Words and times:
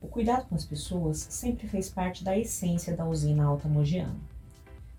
O 0.00 0.06
cuidado 0.06 0.46
com 0.46 0.54
as 0.54 0.64
pessoas 0.64 1.26
sempre 1.28 1.66
fez 1.66 1.90
parte 1.90 2.22
da 2.22 2.38
essência 2.38 2.96
da 2.96 3.04
usina 3.04 3.44
Alta 3.44 3.68
Mogiana. 3.68 4.14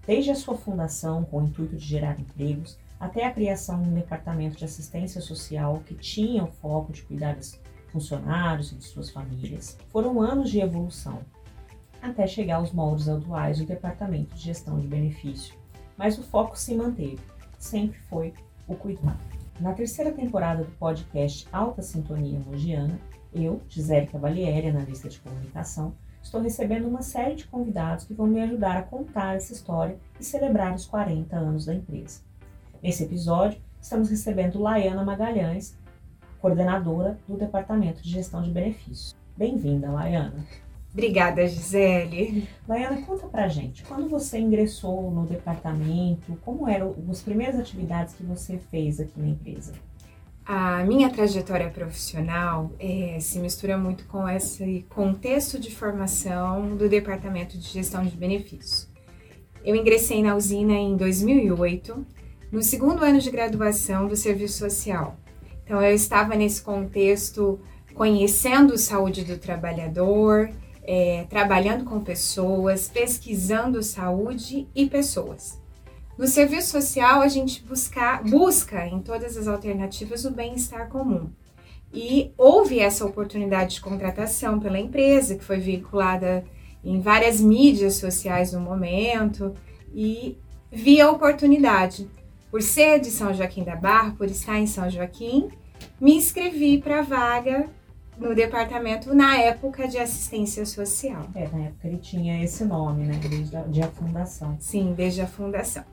Desde 0.05 0.29
a 0.29 0.35
sua 0.35 0.57
fundação, 0.57 1.23
com 1.23 1.37
o 1.37 1.45
intuito 1.45 1.77
de 1.77 1.85
gerar 1.85 2.19
empregos, 2.19 2.77
até 2.99 3.25
a 3.25 3.31
criação 3.31 3.81
de 3.81 3.87
um 3.87 3.93
departamento 3.93 4.57
de 4.57 4.65
assistência 4.65 5.21
social 5.21 5.81
que 5.85 5.95
tinha 5.95 6.43
o 6.43 6.51
foco 6.51 6.91
de 6.91 7.01
cuidar 7.03 7.37
dos 7.37 7.57
funcionários 7.87 8.73
e 8.73 8.75
de 8.75 8.83
suas 8.83 9.09
famílias, 9.09 9.77
foram 9.87 10.21
anos 10.21 10.49
de 10.49 10.59
evolução, 10.59 11.21
até 12.01 12.27
chegar 12.27 12.57
aos 12.57 12.73
moldes 12.73 13.07
atuais 13.07 13.57
do 13.57 13.65
departamento 13.65 14.35
de 14.35 14.41
gestão 14.41 14.81
de 14.81 14.87
benefício. 14.87 15.55
Mas 15.95 16.17
o 16.17 16.23
foco 16.23 16.59
se 16.59 16.75
manteve, 16.75 17.19
sempre 17.57 17.97
foi 17.99 18.33
o 18.67 18.75
cuidado. 18.75 19.17
Na 19.61 19.71
terceira 19.71 20.11
temporada 20.11 20.65
do 20.65 20.71
podcast 20.71 21.47
Alta 21.53 21.81
Sintonia 21.81 22.39
Mogiana, 22.39 22.99
eu, 23.33 23.61
Gisele 23.69 24.07
Cavalieri, 24.07 24.67
analista 24.67 25.09
de 25.09 25.19
comunicação, 25.19 25.93
estou 26.21 26.41
recebendo 26.41 26.87
uma 26.87 27.01
série 27.01 27.35
de 27.35 27.45
convidados 27.47 28.05
que 28.05 28.13
vão 28.13 28.27
me 28.27 28.41
ajudar 28.41 28.77
a 28.77 28.83
contar 28.83 29.35
essa 29.35 29.53
história 29.53 29.97
e 30.19 30.23
celebrar 30.23 30.73
os 30.73 30.85
40 30.85 31.35
anos 31.35 31.65
da 31.65 31.73
empresa. 31.73 32.21
Nesse 32.81 33.03
episódio, 33.03 33.61
estamos 33.81 34.09
recebendo 34.09 34.59
Laiana 34.59 35.03
Magalhães, 35.03 35.77
coordenadora 36.41 37.17
do 37.27 37.37
Departamento 37.37 38.01
de 38.01 38.09
Gestão 38.09 38.41
de 38.41 38.51
Benefícios. 38.51 39.15
Bem-vinda, 39.35 39.91
Laiana. 39.91 40.45
Obrigada, 40.91 41.47
Gisele. 41.47 42.47
Laiana, 42.67 43.01
conta 43.03 43.27
pra 43.27 43.47
gente, 43.47 43.83
quando 43.83 44.09
você 44.09 44.39
ingressou 44.39 45.11
no 45.11 45.25
departamento, 45.25 46.37
como 46.43 46.67
eram 46.67 46.95
as 47.09 47.21
primeiras 47.21 47.59
atividades 47.59 48.15
que 48.15 48.23
você 48.23 48.57
fez 48.57 48.99
aqui 48.99 49.19
na 49.19 49.27
empresa? 49.27 49.73
A 50.51 50.83
minha 50.83 51.11
trajetória 51.11 51.69
profissional 51.69 52.71
é, 52.79 53.19
se 53.19 53.37
mistura 53.37 53.77
muito 53.77 54.05
com 54.05 54.27
esse 54.27 54.83
contexto 54.89 55.59
de 55.59 55.69
formação 55.69 56.75
do 56.75 56.89
Departamento 56.89 57.55
de 57.55 57.67
Gestão 57.67 58.03
de 58.03 58.17
Benefícios. 58.17 58.89
Eu 59.63 59.75
ingressei 59.75 60.23
na 60.23 60.35
usina 60.35 60.73
em 60.73 60.97
2008, 60.97 62.03
no 62.51 62.63
segundo 62.63 63.03
ano 63.03 63.19
de 63.19 63.29
graduação 63.29 64.07
do 64.07 64.15
Serviço 64.15 64.57
Social. 64.57 65.19
Então, 65.63 65.79
eu 65.83 65.93
estava 65.93 66.33
nesse 66.33 66.63
contexto 66.63 67.59
conhecendo 67.93 68.75
saúde 68.75 69.23
do 69.23 69.37
trabalhador, 69.37 70.49
é, 70.81 71.27
trabalhando 71.29 71.85
com 71.85 72.01
pessoas, 72.01 72.87
pesquisando 72.87 73.83
saúde 73.83 74.67
e 74.73 74.87
pessoas. 74.87 75.61
No 76.19 76.27
serviço 76.27 76.71
social, 76.71 77.21
a 77.21 77.29
gente 77.29 77.63
busca, 77.63 78.21
busca 78.29 78.85
em 78.85 78.99
todas 78.99 79.37
as 79.37 79.47
alternativas 79.47 80.25
o 80.25 80.31
bem-estar 80.31 80.89
comum. 80.89 81.29
E 81.93 82.33
houve 82.37 82.77
essa 82.77 83.05
oportunidade 83.05 83.75
de 83.75 83.81
contratação 83.81 84.59
pela 84.59 84.77
empresa, 84.77 85.37
que 85.37 85.45
foi 85.45 85.59
vinculada 85.59 86.43
em 86.83 86.99
várias 86.99 87.39
mídias 87.39 87.95
sociais 87.95 88.51
no 88.51 88.59
momento, 88.59 89.53
e 89.95 90.37
vi 90.69 90.99
a 90.99 91.09
oportunidade. 91.09 92.09
Por 92.51 92.61
ser 92.61 92.99
de 92.99 93.11
São 93.11 93.33
Joaquim 93.33 93.63
da 93.63 93.77
Barra, 93.77 94.11
por 94.11 94.27
estar 94.27 94.59
em 94.59 94.67
São 94.67 94.89
Joaquim, 94.89 95.47
me 96.01 96.15
inscrevi 96.15 96.79
para 96.79 96.99
a 96.99 97.01
vaga 97.01 97.69
no 98.17 98.35
departamento 98.35 99.15
na 99.15 99.37
época 99.37 99.87
de 99.87 99.97
assistência 99.97 100.65
social. 100.65 101.29
É, 101.33 101.47
na 101.47 101.67
época 101.67 101.87
ele 101.87 101.97
tinha 101.97 102.43
esse 102.43 102.65
nome, 102.65 103.05
né? 103.05 103.17
Desde 103.23 103.55
a, 103.55 103.61
de 103.61 103.81
a 103.81 103.87
fundação. 103.87 104.57
Sim, 104.59 104.93
desde 104.93 105.21
a 105.21 105.27
fundação. 105.27 105.85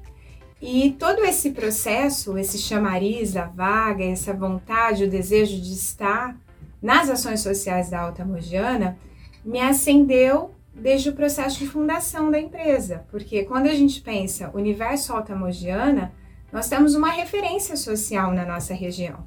E 0.61 0.93
todo 0.99 1.23
esse 1.25 1.51
processo, 1.51 2.39
esse 2.39 2.59
chamariz 2.59 3.33
da 3.33 3.45
vaga, 3.45 4.05
essa 4.05 4.33
vontade, 4.33 5.05
o 5.05 5.11
desejo 5.11 5.61
de 5.61 5.73
estar 5.73 6.37
nas 6.81 7.11
ações 7.11 7.41
sociais 7.41 7.91
da 7.91 8.01
Alta 8.01 8.25
Mogiana, 8.25 8.99
me 9.45 9.61
acendeu 9.61 10.55
desde 10.75 11.11
o 11.11 11.15
processo 11.15 11.59
de 11.59 11.67
fundação 11.67 12.31
da 12.31 12.41
empresa. 12.41 13.05
Porque 13.11 13.45
quando 13.45 13.67
a 13.67 13.75
gente 13.75 14.01
pensa 14.01 14.51
universo 14.55 15.13
Alta 15.13 15.35
Mogiana, 15.35 16.13
nós 16.53 16.69
temos 16.69 16.95
uma 16.95 17.11
referência 17.11 17.77
social 17.77 18.33
na 18.33 18.47
nossa 18.47 18.73
região. 18.73 19.25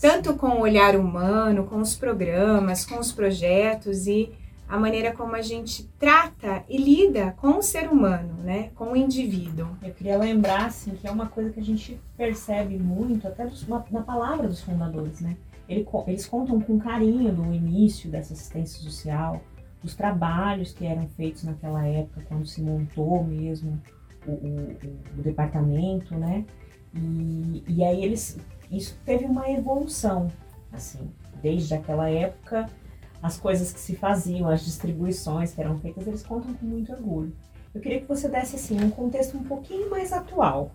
Tanto 0.00 0.34
com 0.34 0.48
o 0.48 0.60
olhar 0.60 0.96
humano, 0.96 1.64
com 1.64 1.80
os 1.80 1.94
programas, 1.94 2.84
com 2.84 2.98
os 2.98 3.12
projetos 3.12 4.06
e 4.06 4.32
a 4.68 4.78
maneira 4.78 5.12
como 5.12 5.34
a 5.34 5.42
gente 5.42 5.84
trata 5.98 6.64
e 6.68 6.76
lida 6.76 7.32
com 7.38 7.58
o 7.58 7.62
ser 7.62 7.88
humano, 7.88 8.34
né, 8.42 8.70
com 8.74 8.92
o 8.92 8.96
indivíduo. 8.96 9.68
Eu 9.82 9.94
queria 9.94 10.18
lembrar 10.18 10.66
assim 10.66 10.92
que 10.92 11.06
é 11.06 11.10
uma 11.10 11.26
coisa 11.26 11.50
que 11.50 11.60
a 11.60 11.64
gente 11.64 12.00
percebe 12.16 12.76
muito 12.78 13.28
até 13.28 13.48
na 13.90 14.02
palavra 14.02 14.48
dos 14.48 14.60
fundadores, 14.60 15.20
né? 15.20 15.36
Eles 15.68 16.26
contam 16.26 16.60
com 16.60 16.78
carinho 16.78 17.32
do 17.32 17.52
início 17.52 18.08
dessa 18.08 18.32
assistência 18.32 18.80
social, 18.80 19.40
dos 19.82 19.94
trabalhos 19.94 20.72
que 20.72 20.86
eram 20.86 21.08
feitos 21.08 21.42
naquela 21.44 21.84
época 21.86 22.22
quando 22.28 22.46
se 22.46 22.62
montou 22.62 23.24
mesmo 23.24 23.80
o, 24.26 24.30
o, 24.30 24.76
o 25.18 25.22
departamento, 25.22 26.14
né? 26.14 26.44
E, 26.94 27.64
e 27.68 27.84
aí 27.84 28.04
eles 28.04 28.38
isso 28.70 28.98
teve 29.04 29.24
uma 29.24 29.48
evolução, 29.50 30.30
assim, 30.72 31.08
desde 31.40 31.74
aquela 31.74 32.08
época 32.10 32.68
as 33.26 33.38
coisas 33.38 33.72
que 33.72 33.80
se 33.80 33.96
faziam, 33.96 34.48
as 34.48 34.64
distribuições 34.64 35.52
que 35.52 35.60
eram 35.60 35.76
feitas, 35.80 36.06
eles 36.06 36.22
contam 36.22 36.54
com 36.54 36.64
muito 36.64 36.92
orgulho. 36.92 37.34
Eu 37.74 37.80
queria 37.80 38.00
que 38.00 38.06
você 38.06 38.28
desse 38.28 38.54
assim 38.54 38.80
um 38.80 38.88
contexto 38.88 39.36
um 39.36 39.42
pouquinho 39.42 39.90
mais 39.90 40.12
atual. 40.12 40.70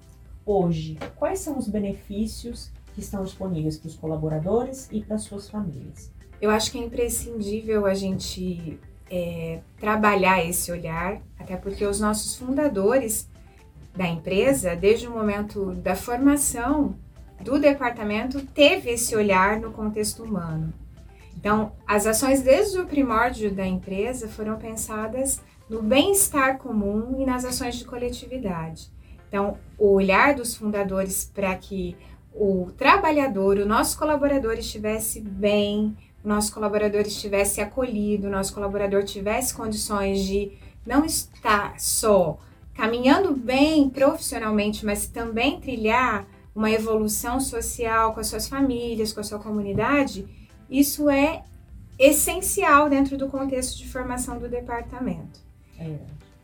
Hoje, 0.45 0.99
quais 1.15 1.39
são 1.39 1.57
os 1.57 1.69
benefícios 1.69 2.69
que 2.93 2.99
estão 2.99 3.23
disponíveis 3.23 3.77
para 3.77 3.87
os 3.87 3.95
colaboradores 3.95 4.89
e 4.91 5.01
para 5.01 5.17
suas 5.17 5.49
famílias? 5.49 6.11
Eu 6.41 6.51
acho 6.51 6.71
que 6.71 6.77
é 6.77 6.81
imprescindível 6.81 7.85
a 7.85 7.93
gente 7.93 8.77
é, 9.09 9.61
trabalhar 9.79 10.43
esse 10.43 10.73
olhar, 10.73 11.21
até 11.39 11.55
porque 11.55 11.85
os 11.85 12.01
nossos 12.01 12.35
fundadores 12.35 13.29
da 13.95 14.07
empresa, 14.07 14.75
desde 14.75 15.07
o 15.07 15.11
momento 15.11 15.73
da 15.75 15.95
formação 15.95 16.95
do 17.41 17.57
departamento, 17.57 18.45
teve 18.47 18.91
esse 18.91 19.15
olhar 19.15 19.57
no 19.59 19.71
contexto 19.71 20.23
humano. 20.23 20.80
Então, 21.41 21.71
as 21.87 22.05
ações 22.05 22.43
desde 22.43 22.79
o 22.79 22.85
primórdio 22.85 23.51
da 23.51 23.65
empresa 23.65 24.27
foram 24.27 24.59
pensadas 24.59 25.41
no 25.67 25.81
bem-estar 25.81 26.59
comum 26.59 27.19
e 27.19 27.25
nas 27.25 27.43
ações 27.43 27.75
de 27.77 27.83
coletividade. 27.83 28.91
Então, 29.27 29.57
o 29.75 29.93
olhar 29.93 30.35
dos 30.35 30.55
fundadores 30.55 31.25
para 31.33 31.55
que 31.55 31.97
o 32.31 32.69
trabalhador, 32.77 33.57
o 33.57 33.65
nosso 33.65 33.97
colaborador 33.97 34.53
estivesse 34.53 35.19
bem, 35.19 35.97
o 36.23 36.27
nosso 36.27 36.53
colaborador 36.53 37.01
estivesse 37.01 37.59
acolhido, 37.59 38.27
o 38.27 38.31
nosso 38.31 38.53
colaborador 38.53 39.03
tivesse 39.03 39.51
condições 39.55 40.19
de 40.19 40.51
não 40.85 41.03
estar 41.03 41.79
só 41.79 42.37
caminhando 42.75 43.35
bem 43.35 43.89
profissionalmente, 43.89 44.85
mas 44.85 45.07
também 45.07 45.59
trilhar 45.59 46.27
uma 46.53 46.69
evolução 46.69 47.39
social 47.39 48.13
com 48.13 48.19
as 48.19 48.27
suas 48.27 48.47
famílias, 48.47 49.11
com 49.11 49.21
a 49.21 49.23
sua 49.23 49.39
comunidade, 49.39 50.27
isso 50.71 51.09
é 51.09 51.43
essencial 51.99 52.89
dentro 52.89 53.17
do 53.17 53.27
contexto 53.27 53.77
de 53.77 53.87
formação 53.87 54.39
do 54.39 54.47
departamento. 54.47 55.41
É. 55.77 55.97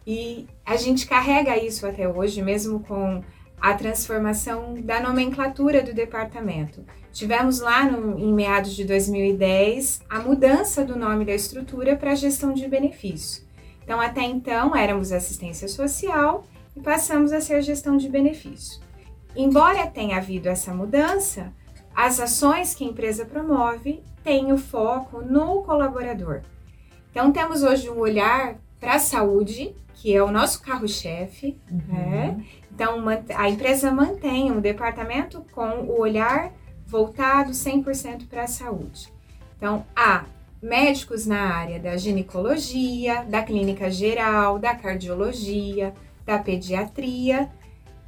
E 0.06 0.46
a 0.66 0.76
gente 0.76 1.08
carrega 1.08 1.58
isso 1.58 1.88
até 1.88 2.08
hoje, 2.08 2.42
mesmo 2.42 2.82
com 2.82 3.24
a 3.60 3.74
transformação 3.74 4.76
da 4.76 5.00
nomenclatura 5.00 5.82
do 5.82 5.94
departamento. 5.94 6.86
Tivemos 7.12 7.60
lá 7.60 7.84
no, 7.86 8.20
em 8.20 8.32
meados 8.32 8.76
de 8.76 8.86
2010 8.86 10.02
a 10.10 10.20
mudança 10.20 10.86
do 10.86 10.96
nome 10.96 11.26
da 11.26 11.34
estrutura 11.34 11.96
para 11.96 12.14
gestão 12.14 12.54
de 12.54 12.68
benefícios. 12.68 13.46
Então, 13.84 14.00
até 14.00 14.22
então, 14.22 14.76
éramos 14.76 15.12
assistência 15.12 15.68
social 15.68 16.46
e 16.76 16.82
passamos 16.82 17.32
a 17.32 17.42
ser 17.42 17.62
gestão 17.62 17.98
de 17.98 18.10
benefícios. 18.10 18.80
Embora 19.36 19.88
tenha 19.88 20.18
havido 20.18 20.50
essa 20.50 20.74
mudança, 20.74 21.52
as 21.96 22.20
ações 22.20 22.76
que 22.76 22.84
a 22.84 22.88
empresa 22.88 23.26
promove 23.26 24.04
têm 24.28 24.52
o 24.52 24.58
foco 24.58 25.22
no 25.22 25.64
colaborador. 25.64 26.42
Então, 27.10 27.32
temos 27.32 27.64
hoje 27.64 27.90
um 27.90 27.98
olhar 27.98 28.58
para 28.78 28.96
a 28.96 29.00
saúde, 29.00 29.74
que 29.94 30.14
é 30.14 30.22
o 30.22 30.30
nosso 30.30 30.62
carro-chefe. 30.62 31.58
Uhum. 31.72 31.82
Né? 31.88 32.46
Então, 32.70 33.06
a 33.38 33.50
empresa 33.50 33.90
mantém 33.90 34.52
um 34.52 34.60
departamento 34.60 35.46
com 35.54 35.86
o 35.86 35.98
olhar 35.98 36.52
voltado 36.86 37.52
100% 37.52 38.28
para 38.28 38.44
a 38.44 38.48
saúde. 38.48 39.08
Então, 39.56 39.86
há 39.96 40.26
médicos 40.62 41.26
na 41.26 41.56
área 41.56 41.80
da 41.80 41.96
ginecologia, 41.96 43.24
da 43.24 43.42
clínica 43.42 43.90
geral, 43.90 44.60
da 44.60 44.76
cardiologia, 44.76 45.94
da 46.26 46.38
pediatria 46.38 47.50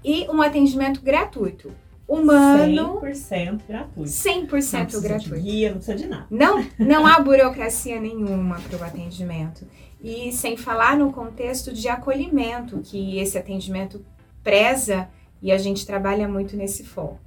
e 0.03 0.27
um 0.29 0.41
atendimento 0.41 1.01
gratuito 1.01 1.71
humano. 2.09 2.99
100% 3.01 3.61
gratuito. 3.67 4.09
100% 4.09 4.93
não 4.93 5.01
gratuito. 5.01 5.35
De 5.35 5.41
guia, 5.41 5.69
não 5.69 5.77
precisa 5.77 5.97
de 5.97 6.07
nada. 6.07 6.25
Não, 6.29 6.65
não 6.79 7.05
há 7.05 7.19
burocracia 7.19 7.99
nenhuma 8.01 8.59
para 8.59 8.79
o 8.79 8.83
atendimento. 8.83 9.65
E 10.01 10.31
sem 10.31 10.57
falar 10.57 10.97
no 10.97 11.13
contexto 11.13 11.71
de 11.71 11.87
acolhimento, 11.87 12.79
que 12.79 13.19
esse 13.19 13.37
atendimento 13.37 14.03
preza 14.43 15.07
e 15.41 15.51
a 15.51 15.57
gente 15.57 15.85
trabalha 15.85 16.27
muito 16.27 16.57
nesse 16.57 16.83
foco. 16.83 17.19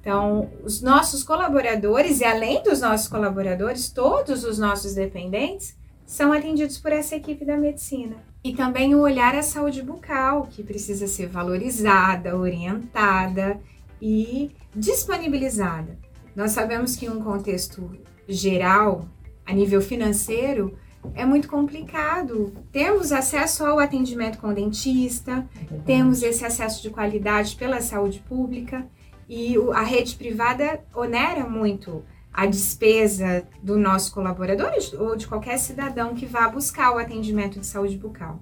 Então, 0.00 0.48
os 0.62 0.80
nossos 0.80 1.24
colaboradores, 1.24 2.20
e 2.20 2.24
além 2.24 2.62
dos 2.62 2.80
nossos 2.80 3.08
colaboradores, 3.08 3.90
todos 3.90 4.44
os 4.44 4.56
nossos 4.56 4.94
dependentes 4.94 5.76
são 6.06 6.32
atendidos 6.32 6.78
por 6.78 6.92
essa 6.92 7.16
equipe 7.16 7.44
da 7.44 7.56
medicina. 7.56 8.16
E 8.44 8.54
também 8.54 8.94
o 8.94 9.00
olhar 9.00 9.34
à 9.34 9.42
saúde 9.42 9.82
bucal, 9.82 10.46
que 10.48 10.62
precisa 10.62 11.08
ser 11.08 11.26
valorizada, 11.26 12.36
orientada 12.36 13.60
e 14.00 14.50
disponibilizada. 14.74 15.98
Nós 16.34 16.52
sabemos 16.52 16.96
que 16.96 17.06
em 17.06 17.10
um 17.10 17.22
contexto 17.22 17.90
geral, 18.28 19.08
a 19.44 19.52
nível 19.52 19.80
financeiro, 19.80 20.76
é 21.14 21.24
muito 21.24 21.48
complicado. 21.48 22.52
Temos 22.72 23.12
acesso 23.12 23.64
ao 23.64 23.78
atendimento 23.78 24.38
com 24.38 24.48
o 24.48 24.54
dentista, 24.54 25.46
é 25.70 25.78
temos 25.84 26.22
esse 26.22 26.44
acesso 26.44 26.82
de 26.82 26.90
qualidade 26.90 27.56
pela 27.56 27.80
saúde 27.80 28.18
pública 28.20 28.86
e 29.28 29.56
a 29.74 29.82
rede 29.82 30.14
privada 30.16 30.80
onera 30.94 31.48
muito 31.48 32.04
a 32.32 32.44
despesa 32.44 33.46
do 33.62 33.78
nosso 33.78 34.12
colaborador 34.12 34.70
ou 34.98 35.16
de 35.16 35.26
qualquer 35.26 35.58
cidadão 35.58 36.14
que 36.14 36.26
vá 36.26 36.46
buscar 36.48 36.94
o 36.94 36.98
atendimento 36.98 37.58
de 37.58 37.66
saúde 37.66 37.96
bucal. 37.96 38.40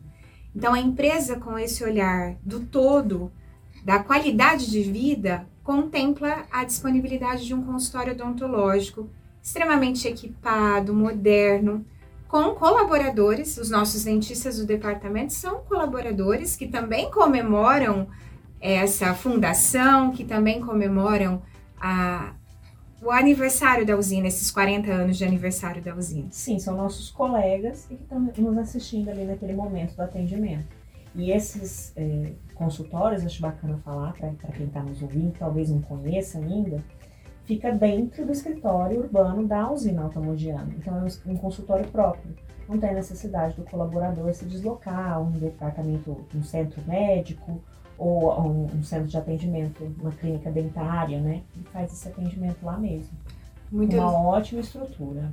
Então, 0.55 0.75
a 0.75 0.81
empresa, 0.81 1.37
com 1.37 1.57
esse 1.57 1.85
olhar 1.85 2.37
do 2.43 2.61
todo, 2.61 3.31
da 3.85 3.99
qualidade 3.99 4.71
de 4.71 4.83
vida, 4.83 5.47
contempla 5.63 6.45
a 6.51 6.65
disponibilidade 6.65 7.47
de 7.47 7.55
um 7.55 7.63
consultório 7.63 8.13
odontológico 8.13 9.09
extremamente 9.43 10.09
equipado, 10.09 10.95
moderno, 10.95 11.85
com 12.27 12.55
colaboradores, 12.55 13.59
os 13.59 13.71
nossos 13.71 14.05
dentistas 14.05 14.59
do 14.59 14.67
departamento 14.67 15.33
são 15.33 15.61
colaboradores 15.61 16.57
que 16.57 16.67
também 16.67 17.11
comemoram 17.11 18.09
essa 18.61 19.15
fundação, 19.15 20.11
que 20.11 20.25
também 20.25 20.61
comemoram 20.61 21.43
a, 21.79 22.33
o 23.03 23.11
aniversário 23.11 23.85
da 23.87 23.97
usina, 23.97 24.27
esses 24.27 24.51
40 24.51 24.91
anos 24.91 25.19
de 25.19 25.25
aniversário 25.25 25.83
da 25.83 25.95
usina. 25.95 26.27
Sim, 26.31 26.59
são 26.59 26.75
nossos 26.75 27.11
colegas 27.11 27.87
e 27.91 27.97
que 27.97 28.03
estão 28.03 28.19
nos 28.19 28.59
assistindo 28.59 29.11
ali 29.11 29.25
naquele 29.25 29.53
momento 29.53 29.95
do 29.95 30.03
atendimento. 30.03 30.67
E 31.15 31.31
esses 31.31 31.93
é, 31.97 32.33
consultórios, 32.55 33.25
acho 33.25 33.41
bacana 33.41 33.79
falar 33.79 34.13
para 34.15 34.31
quem 34.53 34.67
está 34.67 34.83
nos 34.83 35.01
ouvindo, 35.01 35.33
talvez 35.39 35.71
não 35.71 35.81
conheça 35.81 36.39
ainda, 36.39 36.83
fica 37.45 37.71
dentro 37.71 38.25
do 38.25 38.33
escritório 38.33 39.01
urbano 39.01 39.47
da 39.47 39.71
usina 39.71 40.03
automogiana. 40.03 40.75
Então 40.77 41.07
é 41.07 41.31
um 41.31 41.37
consultório 41.37 41.87
próprio. 41.89 42.35
Não 42.69 42.79
tem 42.79 42.95
necessidade 42.95 43.55
do 43.57 43.65
colaborador 43.65 44.33
se 44.33 44.45
deslocar 44.47 45.13
a 45.13 45.21
um 45.21 45.31
departamento, 45.33 46.17
um 46.35 46.43
centro 46.43 46.83
médico 46.87 47.63
ou 47.99 48.33
a 48.33 48.41
um, 48.41 48.65
um 48.65 48.83
centro 48.83 49.07
de 49.07 49.17
atendimento, 49.17 49.85
uma 50.01 50.11
clínica 50.11 50.51
dentária, 50.51 51.21
né? 51.21 51.43
E 51.55 51.63
faz 51.69 51.93
esse 51.93 52.09
atendimento 52.09 52.65
lá 52.65 52.79
mesmo. 52.79 53.17
Muito 53.71 53.97
uma 53.97 54.11
ótima 54.11 54.61
estrutura. 54.61 55.31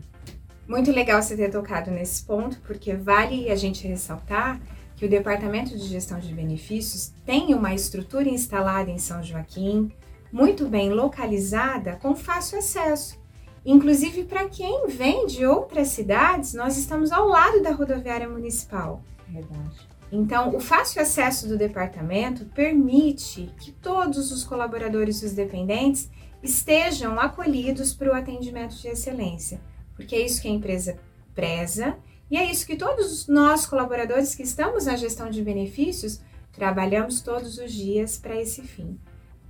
Muito 0.67 0.91
legal 0.91 1.21
você 1.21 1.35
ter 1.35 1.49
tocado 1.49 1.89
nesse 1.89 2.23
ponto, 2.23 2.59
porque 2.61 2.93
vale 2.93 3.49
a 3.49 3.55
gente 3.55 3.87
ressaltar 3.87 4.59
que 5.01 5.07
o 5.07 5.09
Departamento 5.09 5.75
de 5.75 5.87
Gestão 5.87 6.19
de 6.19 6.31
Benefícios 6.31 7.11
tem 7.25 7.55
uma 7.55 7.73
estrutura 7.73 8.29
instalada 8.29 8.91
em 8.91 8.99
São 8.99 9.23
Joaquim, 9.23 9.91
muito 10.31 10.67
bem 10.67 10.91
localizada, 10.91 11.95
com 11.95 12.15
fácil 12.15 12.59
acesso. 12.59 13.19
Inclusive, 13.65 14.25
para 14.25 14.47
quem 14.47 14.85
vem 14.87 15.25
de 15.25 15.43
outras 15.43 15.87
cidades, 15.87 16.53
nós 16.53 16.77
estamos 16.77 17.11
ao 17.11 17.27
lado 17.27 17.63
da 17.63 17.71
rodoviária 17.71 18.29
municipal. 18.29 19.01
Verdade. 19.27 19.89
Então, 20.11 20.55
o 20.55 20.59
fácil 20.59 21.01
acesso 21.01 21.47
do 21.47 21.57
departamento 21.57 22.45
permite 22.53 23.51
que 23.59 23.71
todos 23.71 24.31
os 24.31 24.43
colaboradores 24.43 25.23
e 25.23 25.25
os 25.25 25.31
dependentes 25.31 26.11
estejam 26.43 27.19
acolhidos 27.19 27.91
para 27.91 28.11
o 28.11 28.15
atendimento 28.15 28.75
de 28.75 28.87
excelência, 28.87 29.59
porque 29.95 30.15
é 30.15 30.23
isso 30.23 30.39
que 30.39 30.47
a 30.47 30.51
empresa 30.51 30.99
preza 31.33 31.97
e 32.31 32.37
é 32.37 32.49
isso 32.49 32.65
que 32.65 32.75
todos 32.75 33.27
nós, 33.27 33.67
colaboradores 33.67 34.33
que 34.33 34.41
estamos 34.41 34.85
na 34.85 34.95
gestão 34.95 35.29
de 35.29 35.43
benefícios, 35.43 36.19
trabalhamos 36.51 37.21
todos 37.21 37.59
os 37.59 37.71
dias 37.71 38.17
para 38.17 38.41
esse 38.41 38.63
fim 38.63 38.97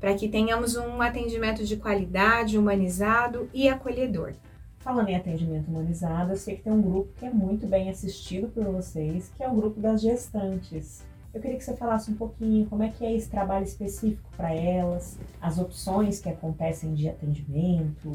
para 0.01 0.15
que 0.15 0.27
tenhamos 0.27 0.75
um 0.75 0.99
atendimento 0.99 1.63
de 1.63 1.77
qualidade, 1.77 2.57
humanizado 2.57 3.47
e 3.53 3.69
acolhedor. 3.69 4.33
Falando 4.79 5.09
em 5.09 5.15
atendimento 5.15 5.69
humanizado, 5.69 6.31
eu 6.31 6.37
sei 6.37 6.55
que 6.55 6.63
tem 6.63 6.73
um 6.73 6.81
grupo 6.81 7.13
que 7.19 7.25
é 7.27 7.29
muito 7.29 7.67
bem 7.67 7.87
assistido 7.87 8.47
por 8.47 8.63
vocês, 8.63 9.31
que 9.37 9.43
é 9.43 9.47
o 9.47 9.53
grupo 9.53 9.79
das 9.79 10.01
gestantes. 10.01 11.03
Eu 11.31 11.39
queria 11.39 11.55
que 11.55 11.63
você 11.63 11.77
falasse 11.77 12.09
um 12.09 12.15
pouquinho 12.15 12.65
como 12.65 12.81
é 12.81 12.89
que 12.89 13.05
é 13.05 13.15
esse 13.15 13.29
trabalho 13.29 13.63
específico 13.63 14.27
para 14.35 14.51
elas, 14.51 15.19
as 15.39 15.59
opções 15.59 16.19
que 16.19 16.29
acontecem 16.29 16.95
de 16.95 17.07
atendimento. 17.07 18.11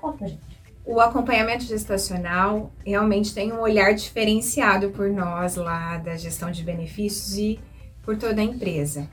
Conta 0.00 0.18
pra 0.18 0.28
gente. 0.28 0.63
O 0.84 1.00
acompanhamento 1.00 1.64
gestacional 1.64 2.72
realmente 2.84 3.34
tem 3.34 3.52
um 3.52 3.60
olhar 3.60 3.94
diferenciado 3.94 4.90
por 4.90 5.08
nós 5.08 5.56
lá 5.56 5.96
da 5.98 6.16
gestão 6.16 6.50
de 6.50 6.62
benefícios 6.62 7.38
e 7.38 7.58
por 8.02 8.16
toda 8.16 8.40
a 8.40 8.44
empresa 8.44 9.08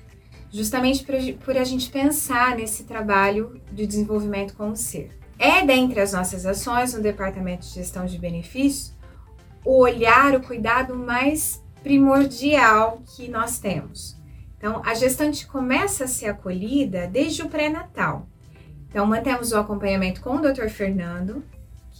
justamente 0.51 1.05
por, 1.43 1.57
a 1.57 1.63
gente 1.63 1.89
pensar 1.89 2.55
nesse 2.55 2.83
trabalho 2.83 3.59
de 3.71 3.87
desenvolvimento 3.87 4.53
com 4.55 4.71
o 4.71 4.75
ser. 4.75 5.17
É 5.39 5.65
dentre 5.65 6.01
as 6.01 6.11
nossas 6.11 6.45
ações 6.45 6.93
no 6.93 7.01
Departamento 7.01 7.65
de 7.65 7.73
Gestão 7.73 8.05
de 8.05 8.19
Benefícios 8.19 8.93
o 9.63 9.77
olhar, 9.77 10.35
o 10.35 10.41
cuidado 10.41 10.95
mais 10.95 11.63
primordial 11.83 13.01
que 13.15 13.27
nós 13.27 13.59
temos. 13.59 14.17
Então, 14.57 14.81
a 14.83 14.93
gestante 14.93 15.47
começa 15.47 16.05
a 16.05 16.07
ser 16.07 16.27
acolhida 16.27 17.07
desde 17.07 17.43
o 17.43 17.49
pré-natal. 17.49 18.27
Então, 18.89 19.05
mantemos 19.05 19.51
o 19.51 19.57
acompanhamento 19.57 20.21
com 20.21 20.35
o 20.35 20.41
Dr. 20.41 20.67
Fernando, 20.69 21.43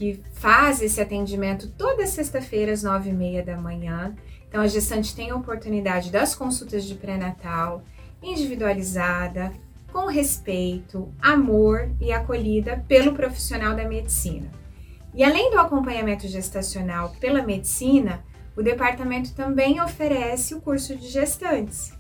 que 0.02 0.20
faz 0.34 0.82
esse 0.82 1.00
atendimento 1.00 1.70
toda 1.78 2.08
sexta-feira 2.08 2.72
às 2.72 2.82
nove 2.82 3.12
e 3.12 3.14
meia 3.14 3.44
da 3.44 3.56
manhã. 3.56 4.16
Então, 4.50 4.60
a 4.60 4.66
gestante 4.66 5.16
tem 5.16 5.30
a 5.30 5.36
oportunidade 5.36 6.12
das 6.12 6.34
consultas 6.34 6.86
de 6.86 6.96
pré-natal, 6.96 7.84
individualizada, 8.20 9.54
com 9.94 10.08
respeito, 10.08 11.14
amor 11.22 11.92
e 12.02 12.12
acolhida 12.12 12.84
pelo 12.88 13.14
profissional 13.14 13.76
da 13.76 13.88
medicina. 13.88 14.50
E 15.14 15.24
além 15.24 15.52
do 15.52 15.60
acompanhamento 15.60 16.28
gestacional 16.28 17.12
pela 17.20 17.44
medicina, 17.44 18.26
o 18.58 18.64
departamento 18.64 19.36
também 19.36 19.80
oferece 19.80 20.56
o 20.56 20.62
curso 20.62 20.96
de 20.96 21.10
gestantes. 21.10 21.94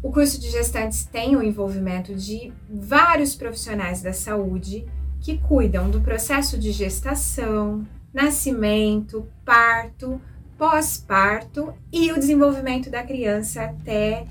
O 0.00 0.12
curso 0.12 0.40
de 0.40 0.48
gestantes 0.48 1.04
tem 1.04 1.34
o 1.34 1.42
envolvimento 1.42 2.14
de 2.14 2.52
vários 2.70 3.34
profissionais 3.34 4.02
da 4.02 4.12
saúde 4.12 4.86
que 5.22 5.38
cuidam 5.38 5.88
do 5.88 6.00
processo 6.00 6.58
de 6.58 6.72
gestação, 6.72 7.86
nascimento, 8.12 9.26
parto, 9.44 10.20
pós-parto 10.58 11.72
e 11.92 12.12
o 12.12 12.18
desenvolvimento 12.18 12.90
da 12.90 13.02
criança 13.02 13.62
até 13.62 14.26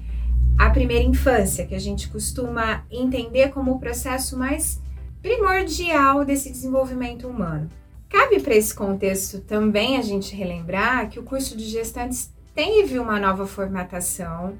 a 0.57 0.69
primeira 0.69 1.03
infância, 1.03 1.65
que 1.65 1.73
a 1.73 1.79
gente 1.79 2.09
costuma 2.09 2.83
entender 2.91 3.49
como 3.49 3.71
o 3.71 3.79
processo 3.79 4.37
mais 4.37 4.79
primordial 5.21 6.25
desse 6.25 6.51
desenvolvimento 6.51 7.27
humano. 7.27 7.69
Cabe 8.09 8.41
para 8.41 8.55
esse 8.55 8.75
contexto 8.75 9.39
também 9.39 9.97
a 9.97 10.01
gente 10.01 10.35
relembrar 10.35 11.09
que 11.09 11.19
o 11.19 11.23
curso 11.23 11.55
de 11.55 11.63
gestantes 11.63 12.31
teve 12.53 12.99
uma 12.99 13.17
nova 13.17 13.47
formatação 13.47 14.57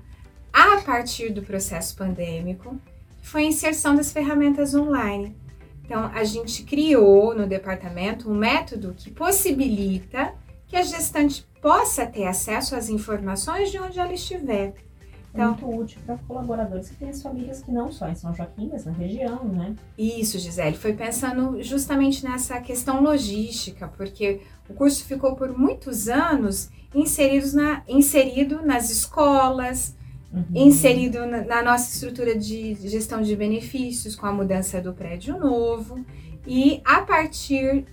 a 0.54 0.78
partir 0.78 1.30
do 1.32 1.42
processo 1.42 1.96
pandêmico, 1.96 2.80
que 3.22 3.28
foi 3.28 3.44
a 3.44 3.48
inserção 3.48 3.96
das 3.96 4.12
ferramentas 4.14 4.74
online. 4.74 5.36
Então, 5.84 6.06
a 6.14 6.24
gente 6.24 6.64
criou 6.64 7.36
no 7.36 7.48
departamento 7.48 8.30
um 8.30 8.36
método 8.36 8.94
que 8.96 9.12
possibilita 9.12 10.34
que 10.68 10.76
a 10.76 10.84
gestante 10.84 11.46
possa 11.62 12.06
ter 12.06 12.26
acesso 12.26 12.76
às 12.76 12.90
informações 12.90 13.72
de 13.72 13.80
onde 13.80 14.00
ela 14.00 14.14
estiver 14.14 14.74
então, 15.34 15.52
muito 15.52 15.82
útil 15.82 16.02
para 16.06 16.18
colaboradores 16.28 16.90
que 16.90 16.96
têm 16.96 17.10
as 17.10 17.22
famílias 17.22 17.62
que 17.62 17.72
não 17.72 17.92
só 17.92 18.10
em 18.10 18.16
São 18.16 18.36
Joaquim, 18.36 18.70
mas 18.72 18.86
na 18.86 18.92
região, 18.92 19.44
né? 19.46 19.76
Isso, 19.98 20.38
Gisele, 20.38 20.76
foi 20.76 20.94
pensando 20.94 21.62
justamente 21.64 22.24
nessa 22.24 22.60
questão 22.60 23.02
logística, 23.02 23.88
porque 23.88 24.42
o 24.70 24.74
curso 24.74 25.06
ficou 25.06 25.36
por 25.36 25.58
muitos 25.58 26.10
anos 26.10 26.70
inseridos 26.94 27.54
na, 27.54 27.82
inserido 27.88 28.62
nas 28.62 28.90
escolas, 28.90 29.96
uhum. 30.34 30.46
inserido 30.54 31.26
na, 31.26 31.44
na 31.44 31.62
nossa 31.62 31.94
estrutura 31.94 32.38
de 32.38 32.76
gestão 32.88 33.22
de 33.22 33.36
benefícios 33.36 34.16
com 34.16 34.26
a 34.26 34.32
mudança 34.32 34.82
do 34.82 34.94
prédio 34.94 35.38
novo. 35.38 36.04
E 36.46 36.82
a 36.86 37.02
partir 37.02 37.86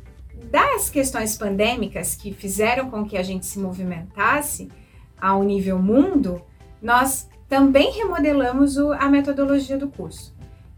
das 0.51 0.89
questões 0.89 1.37
pandêmicas 1.37 2.15
que 2.15 2.33
fizeram 2.33 2.91
com 2.91 3.05
que 3.05 3.17
a 3.17 3.23
gente 3.23 3.45
se 3.47 3.59
movimentasse 3.59 4.69
ao 5.21 5.43
nível 5.43 5.79
mundo, 5.79 6.41
nós 6.81 7.29
também 7.49 7.93
remodelamos 7.93 8.77
o, 8.77 8.93
a 8.93 9.09
metodologia 9.09 9.77
do 9.77 9.89
curso. 9.89 10.35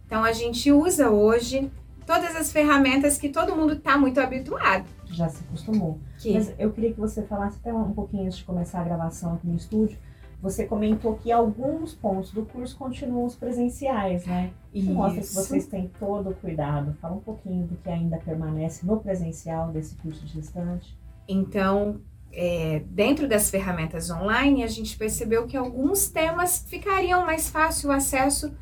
Então, 0.07 0.25
a 0.25 0.33
gente 0.33 0.73
usa 0.73 1.11
hoje 1.11 1.71
todas 2.07 2.35
as 2.35 2.50
ferramentas 2.50 3.19
que 3.19 3.29
todo 3.29 3.55
mundo 3.55 3.75
está 3.75 3.97
muito 3.97 4.19
habituado. 4.19 4.85
Já 5.07 5.29
se 5.29 5.45
acostumou. 5.45 6.00
Que? 6.19 6.33
Mas 6.35 6.52
eu 6.59 6.73
queria 6.73 6.93
que 6.93 6.99
você 6.99 7.23
falasse 7.23 7.59
até 7.61 7.73
um 7.73 7.93
pouquinho 7.93 8.25
antes 8.25 8.38
de 8.38 8.45
começar 8.45 8.81
a 8.81 8.85
gravação 8.85 9.35
aqui 9.35 9.47
no 9.47 9.57
estúdio, 9.57 9.99
Você 10.43 10.65
comentou 10.65 11.17
que 11.17 11.31
alguns 11.31 11.95
pontos 11.95 12.33
do 12.33 12.47
curso 12.47 12.77
continuam 12.77 13.27
os 13.27 13.35
presenciais, 13.35 14.25
né? 14.25 14.53
Isso. 14.73 14.91
Mostra 14.91 15.21
que 15.21 15.35
vocês 15.35 15.67
têm 15.67 15.91
todo 15.99 16.31
o 16.31 16.35
cuidado. 16.35 16.97
Fala 17.01 17.17
um 17.17 17.21
pouquinho 17.21 17.67
do 17.67 17.77
que 17.77 17.91
ainda 17.91 18.17
permanece 18.17 18.87
no 18.87 18.99
presencial 18.99 19.71
desse 19.71 19.97
curso 19.97 20.25
de 20.25 20.33
gestante. 20.33 20.97
Então, 21.29 22.01
é, 22.33 22.83
dentro 22.87 23.29
das 23.29 23.51
ferramentas 23.51 24.11
online, 24.11 24.65
a 24.65 24.67
gente 24.67 24.97
percebeu 24.97 25.47
que 25.47 25.57
alguns 25.57 26.09
temas 26.09 26.65
ficariam 26.67 27.27
mais 27.27 27.51
fácil 27.51 27.91
o 27.91 27.93
acesso 27.93 28.55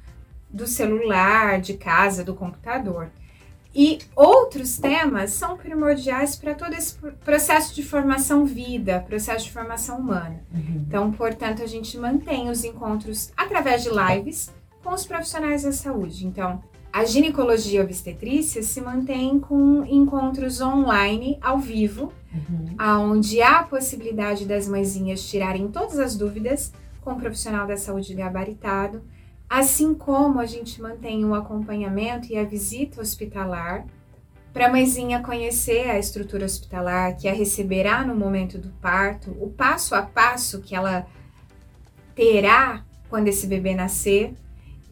do 0.51 0.67
celular, 0.67 1.61
de 1.61 1.75
casa, 1.75 2.25
do 2.25 2.35
computador. 2.35 3.11
E 3.75 3.99
outros 4.17 4.79
temas 4.79 5.33
são 5.33 5.57
primordiais 5.57 6.35
para 6.35 6.55
todo 6.55 6.73
esse 6.73 6.95
processo 7.25 7.75
de 7.75 7.83
formação 7.83 8.45
vida, 8.45 9.01
processo 9.01 9.45
de 9.45 9.53
formação 9.53 9.99
humana. 9.99 10.41
Uhum. 10.53 10.85
Então, 10.87 11.13
portanto, 11.13 11.63
a 11.63 11.67
gente 11.67 11.97
mantém 11.99 12.49
os 12.49 12.65
encontros 12.65 13.31
através 13.37 13.83
de 13.83 13.91
lives 13.91 14.51
com 14.83 14.95
os 14.95 15.05
profissionais 15.07 15.63
da 15.63 15.73
saúde. 15.73 16.27
Então, 16.27 16.63
a 16.91 17.05
ginecologia 17.05 17.83
obstetrícia 17.83 18.63
se 18.63 18.81
mantém 18.81 19.39
com 19.39 19.85
encontros 19.85 20.61
online, 20.61 21.39
ao 21.41 21.59
vivo, 21.59 22.13
uhum. 22.33 23.11
onde 23.11 23.43
há 23.43 23.61
a 23.61 23.65
possibilidade 23.65 24.47
das 24.47 24.67
mãezinhas 24.67 25.23
tirarem 25.29 25.69
todas 25.69 25.99
as 25.99 26.17
dúvidas 26.17 26.73
com 27.03 27.13
o 27.13 27.17
profissional 27.17 27.67
da 27.67 27.77
saúde 27.77 28.15
gabaritado 28.15 29.03
Assim 29.49 29.95
como 29.95 30.41
a 30.41 30.47
gente 30.47 30.81
mantém 30.81 31.25
o 31.25 31.35
acompanhamento 31.35 32.31
e 32.31 32.37
a 32.37 32.45
visita 32.45 33.01
hospitalar 33.01 33.87
para 34.53 34.67
a 34.67 34.71
mãezinha 34.71 35.23
conhecer 35.23 35.89
a 35.89 35.99
estrutura 35.99 36.45
hospitalar 36.45 37.17
que 37.17 37.29
a 37.29 37.33
receberá 37.33 38.05
no 38.05 38.15
momento 38.15 38.59
do 38.59 38.71
parto, 38.81 39.31
o 39.41 39.49
passo 39.51 39.95
a 39.95 40.03
passo 40.03 40.61
que 40.61 40.75
ela 40.75 41.07
terá 42.15 42.85
quando 43.09 43.29
esse 43.29 43.47
bebê 43.47 43.75
nascer. 43.75 44.35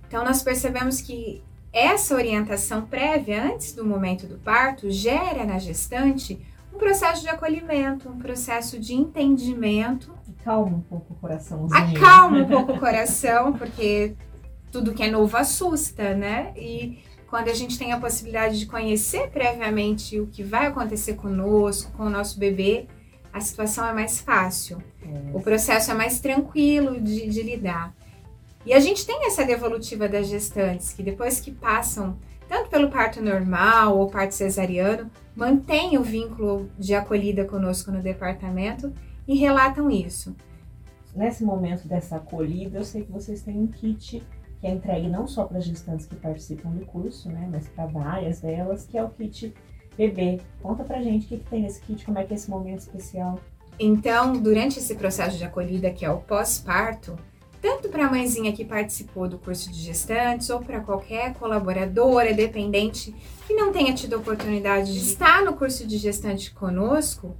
Então, 0.06 0.24
nós 0.24 0.42
percebemos 0.42 1.00
que 1.00 1.42
essa 1.72 2.14
orientação 2.14 2.86
prévia 2.86 3.52
antes 3.52 3.74
do 3.74 3.84
momento 3.84 4.26
do 4.26 4.38
parto 4.38 4.90
gera 4.90 5.44
na 5.44 5.58
gestante 5.58 6.40
um 6.72 6.78
processo 6.78 7.22
de 7.22 7.28
acolhimento, 7.28 8.08
um 8.08 8.18
processo 8.18 8.78
de 8.78 8.94
entendimento. 8.94 10.14
Acalma 10.40 10.76
um 10.76 10.80
pouco 10.80 11.12
o 11.12 11.16
coração. 11.16 11.66
Acalma 11.72 12.38
um 12.38 12.46
pouco 12.46 12.72
o 12.72 12.78
coração, 12.78 13.52
porque 13.52 14.14
tudo 14.70 14.94
que 14.94 15.02
é 15.02 15.10
novo 15.10 15.36
assusta, 15.36 16.14
né? 16.14 16.52
E 16.56 16.98
quando 17.28 17.48
a 17.48 17.54
gente 17.54 17.78
tem 17.78 17.92
a 17.92 18.00
possibilidade 18.00 18.58
de 18.58 18.66
conhecer 18.66 19.30
previamente 19.30 20.20
o 20.20 20.26
que 20.26 20.42
vai 20.42 20.66
acontecer 20.66 21.14
conosco, 21.14 21.92
com 21.92 22.04
o 22.04 22.10
nosso 22.10 22.38
bebê, 22.38 22.86
a 23.32 23.40
situação 23.40 23.86
é 23.86 23.92
mais 23.92 24.20
fácil. 24.20 24.82
É. 25.02 25.36
O 25.36 25.40
processo 25.40 25.90
é 25.90 25.94
mais 25.94 26.20
tranquilo 26.20 27.00
de, 27.00 27.26
de 27.28 27.42
lidar. 27.42 27.94
E 28.64 28.72
a 28.72 28.80
gente 28.80 29.06
tem 29.06 29.26
essa 29.26 29.44
devolutiva 29.44 30.08
das 30.08 30.26
gestantes, 30.26 30.92
que 30.92 31.02
depois 31.02 31.38
que 31.38 31.52
passam 31.52 32.18
tanto 32.48 32.70
pelo 32.70 32.90
parto 32.90 33.20
normal 33.20 33.98
ou 33.98 34.08
parto 34.08 34.32
cesariano, 34.32 35.10
mantém 35.34 35.98
o 35.98 36.02
vínculo 36.02 36.70
de 36.78 36.94
acolhida 36.94 37.44
conosco 37.44 37.90
no 37.90 38.00
departamento 38.00 38.92
e 39.26 39.36
relatam 39.36 39.90
isso. 39.90 40.34
Nesse 41.14 41.44
momento 41.44 41.88
dessa 41.88 42.16
acolhida, 42.16 42.78
eu 42.78 42.84
sei 42.84 43.04
que 43.04 43.12
vocês 43.12 43.42
têm 43.42 43.58
um 43.58 43.66
kit 43.66 44.22
que 44.60 44.66
é 44.66 44.70
entregue 44.70 45.08
não 45.08 45.26
só 45.26 45.44
para 45.44 45.58
as 45.58 45.64
gestantes 45.64 46.06
que 46.06 46.16
participam 46.16 46.70
do 46.70 46.84
curso, 46.86 47.28
né, 47.28 47.48
mas 47.50 47.68
para 47.68 47.86
várias 47.86 48.40
delas, 48.40 48.86
que 48.86 48.96
é 48.96 49.02
o 49.02 49.10
kit 49.10 49.52
bebê. 49.96 50.40
Conta 50.62 50.84
pra 50.84 51.02
gente 51.02 51.26
o 51.26 51.28
que, 51.28 51.38
que 51.38 51.50
tem 51.50 51.62
nesse 51.62 51.80
kit, 51.80 52.04
como 52.04 52.18
é 52.18 52.24
que 52.24 52.32
é 52.32 52.36
esse 52.36 52.50
momento 52.50 52.80
especial. 52.80 53.38
Então, 53.78 54.32
durante 54.34 54.78
esse 54.78 54.94
processo 54.94 55.36
de 55.36 55.44
acolhida, 55.44 55.90
que 55.90 56.04
é 56.04 56.10
o 56.10 56.18
pós-parto, 56.18 57.16
tanto 57.60 57.88
para 57.88 58.06
a 58.06 58.10
mãezinha 58.10 58.52
que 58.52 58.64
participou 58.64 59.28
do 59.28 59.38
curso 59.38 59.70
de 59.70 59.80
gestantes 59.80 60.48
ou 60.50 60.60
para 60.60 60.80
qualquer 60.80 61.34
colaboradora, 61.34 62.32
dependente 62.32 63.14
que 63.46 63.54
não 63.54 63.72
tenha 63.72 63.92
tido 63.94 64.16
oportunidade 64.16 64.92
de 64.92 64.98
estar 64.98 65.42
no 65.42 65.54
curso 65.54 65.86
de 65.86 65.98
gestante 65.98 66.52
conosco, 66.52 67.36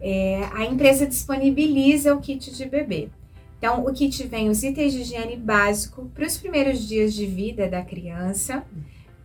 é, 0.00 0.42
a 0.52 0.64
empresa 0.64 1.06
disponibiliza 1.06 2.14
o 2.14 2.20
kit 2.20 2.52
de 2.54 2.64
bebê. 2.66 3.10
Então, 3.58 3.84
o 3.84 3.92
kit 3.92 4.24
vem 4.26 4.48
os 4.48 4.62
itens 4.62 4.92
de 4.92 5.00
higiene 5.00 5.36
básico 5.36 6.08
para 6.14 6.24
os 6.24 6.38
primeiros 6.38 6.86
dias 6.86 7.12
de 7.12 7.26
vida 7.26 7.68
da 7.68 7.82
criança. 7.82 8.64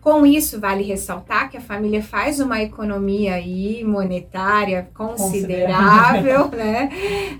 Com 0.00 0.26
isso, 0.26 0.60
vale 0.60 0.82
ressaltar 0.82 1.48
que 1.50 1.56
a 1.56 1.60
família 1.60 2.02
faz 2.02 2.40
uma 2.40 2.60
economia 2.60 3.36
aí 3.36 3.82
monetária 3.84 4.90
considerável, 4.92 6.48
né? 6.48 6.90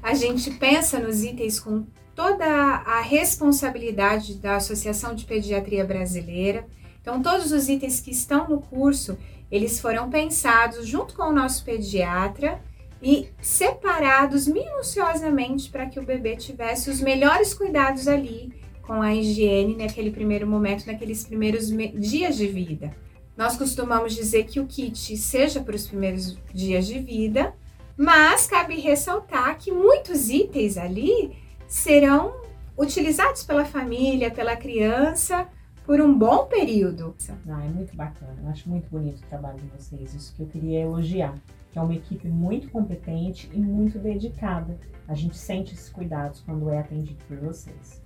A 0.03 0.15
gente 0.15 0.53
pensa 0.53 0.99
nos 0.99 1.23
itens 1.23 1.61
com 1.61 1.85
toda 2.15 2.47
a 2.47 3.01
responsabilidade 3.01 4.37
da 4.37 4.57
Associação 4.57 5.15
de 5.15 5.25
Pediatria 5.25 5.85
Brasileira. 5.85 6.65
Então, 7.03 7.21
todos 7.21 7.51
os 7.53 7.69
itens 7.69 8.01
que 8.01 8.13
estão 8.13 8.49
no 8.49 8.61
curso, 8.61 9.19
eles 9.51 9.81
foram 9.81 10.09
pensados 10.09 10.87
junto 10.87 11.15
com 11.15 11.25
o 11.25 11.33
nosso 11.33 11.65
pediatra 11.65 12.63
e 13.05 13.29
separados 13.43 14.49
minuciosamente 14.49 15.71
para 15.71 15.85
que 15.85 16.01
o 16.01 16.03
bebê 16.03 16.37
tivesse 16.37 16.89
os 16.89 17.03
melhores 17.03 17.53
cuidados 17.53 18.09
ali 18.09 18.51
com 18.81 19.03
a 19.03 19.15
higiene 19.15 19.77
naquele 19.77 20.11
primeiro 20.11 20.47
momento, 20.47 20.87
naqueles 20.87 21.27
primeiros 21.27 21.69
dias 21.69 22.35
de 22.35 22.47
vida. 22.47 22.93
Nós 23.37 23.59
costumamos 23.59 24.15
dizer 24.15 24.45
que 24.45 24.59
o 24.59 24.67
kit 24.67 25.19
seja 25.19 25.61
para 25.61 25.77
os 25.77 25.87
primeiros 25.87 26.39
dias 26.55 26.87
de 26.87 26.99
vida, 26.99 27.55
mas 27.95 28.47
cabe 28.47 28.81
ressaltar 28.81 29.59
que 29.59 29.71
muitos 29.71 30.31
itens 30.31 30.79
ali 30.79 31.37
serão 31.69 32.33
utilizados 32.77 33.43
pela 33.43 33.67
família, 33.67 34.31
pela 34.31 34.57
criança, 34.57 35.47
por 35.85 36.01
um 36.01 36.17
bom 36.17 36.47
período. 36.47 37.15
Ah, 37.49 37.65
é 37.65 37.69
muito 37.69 37.95
bacana, 37.95 38.35
eu 38.43 38.49
acho 38.49 38.67
muito 38.69 38.89
bonito 38.89 39.19
o 39.19 39.27
trabalho 39.27 39.59
de 39.59 39.67
vocês, 39.77 40.15
isso 40.15 40.35
que 40.35 40.43
eu 40.43 40.47
queria 40.47 40.81
elogiar 40.81 41.35
que 41.75 41.79
é 41.81 41.83
uma 41.83 41.95
equipe 41.95 42.29
muito 42.29 42.71
competente 42.71 43.51
e 43.53 43.59
muito 43.59 43.99
dedicada. 43.99 44.79
A 45.09 45.15
gente 45.15 45.37
sente 45.37 45.75
esses 45.75 45.89
cuidados 45.89 46.41
quando 46.41 46.71
é 46.71 46.79
atendido 46.79 47.19
por 47.27 47.37
vocês. 47.39 48.01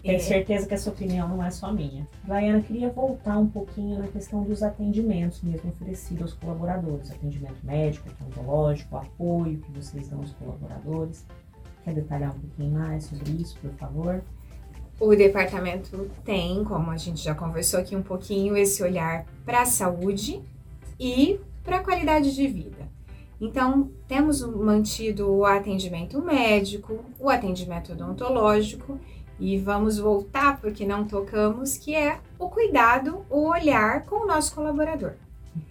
Tenho 0.00 0.14
é. 0.14 0.20
certeza 0.20 0.68
que 0.68 0.74
essa 0.74 0.88
opinião 0.88 1.28
não 1.28 1.44
é 1.44 1.50
só 1.50 1.72
minha. 1.72 2.06
Laiana, 2.28 2.62
queria 2.62 2.88
voltar 2.88 3.38
um 3.38 3.48
pouquinho 3.48 3.98
na 3.98 4.06
questão 4.06 4.44
dos 4.44 4.62
atendimentos 4.62 5.42
mesmo 5.42 5.68
oferecidos 5.70 6.22
aos 6.22 6.34
colaboradores. 6.34 7.10
Atendimento 7.10 7.58
médico, 7.64 8.08
odontológico, 8.20 8.96
apoio 8.98 9.58
que 9.58 9.72
vocês 9.72 10.06
dão 10.06 10.20
aos 10.20 10.30
colaboradores. 10.34 11.26
Quer 11.82 11.92
detalhar 11.92 12.36
um 12.36 12.38
pouquinho 12.38 12.70
mais 12.70 13.02
sobre 13.02 13.32
isso, 13.32 13.58
por 13.58 13.72
favor? 13.72 14.22
O 15.00 15.12
departamento 15.16 16.08
tem, 16.24 16.62
como 16.62 16.92
a 16.92 16.96
gente 16.96 17.20
já 17.20 17.34
conversou 17.34 17.80
aqui 17.80 17.96
um 17.96 18.02
pouquinho, 18.02 18.56
esse 18.56 18.80
olhar 18.80 19.26
para 19.44 19.62
a 19.62 19.66
saúde 19.66 20.40
e 21.00 21.40
para 21.66 21.78
a 21.78 21.84
qualidade 21.84 22.32
de 22.32 22.46
vida. 22.46 22.75
Então, 23.40 23.90
temos 24.08 24.40
mantido 24.42 25.30
o 25.30 25.44
atendimento 25.44 26.20
médico, 26.22 27.04
o 27.18 27.28
atendimento 27.28 27.92
odontológico 27.92 28.98
e 29.38 29.58
vamos 29.58 29.98
voltar 29.98 30.58
porque 30.60 30.86
não 30.86 31.04
tocamos, 31.04 31.76
que 31.76 31.94
é 31.94 32.18
o 32.38 32.48
cuidado, 32.48 33.26
o 33.28 33.48
olhar 33.48 34.04
com 34.06 34.24
o 34.24 34.26
nosso 34.26 34.54
colaborador. 34.54 35.12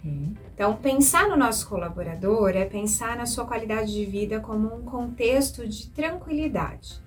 Uhum. 0.04 0.34
Então, 0.54 0.76
pensar 0.76 1.28
no 1.28 1.36
nosso 1.36 1.68
colaborador 1.68 2.50
é 2.50 2.64
pensar 2.64 3.16
na 3.16 3.26
sua 3.26 3.44
qualidade 3.44 3.92
de 3.92 4.04
vida 4.04 4.40
como 4.40 4.74
um 4.74 4.82
contexto 4.82 5.66
de 5.66 5.88
tranquilidade. 5.88 7.00